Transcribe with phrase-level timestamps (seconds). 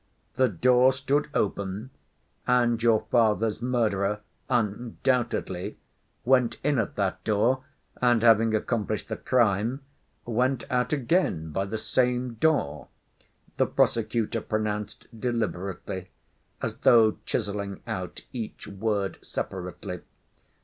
[0.33, 1.91] "The door stood open,
[2.47, 5.77] and your father's murderer undoubtedly
[6.25, 7.63] went in at that door,
[8.01, 9.81] and, having accomplished the crime,
[10.25, 12.87] went out again by the same door,"
[13.57, 16.09] the prosecutor pronounced deliberately,
[16.63, 19.99] as though chiseling out each word separately.